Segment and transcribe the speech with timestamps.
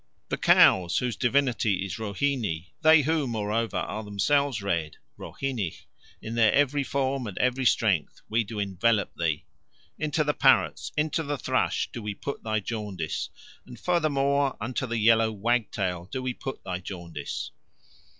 [0.29, 5.77] The cows whose divinity is Rohini, they who, moreover, are themselves red (rohinih)
[6.23, 9.45] in their every form and every strength we do envelop thee.
[9.99, 13.29] Into the parrots, into the thrush, do we put thy jaundice,
[13.63, 17.51] and, furthermore, into the yellow wagtail do we put thy jaundice."